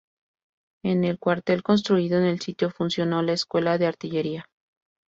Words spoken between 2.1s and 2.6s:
en el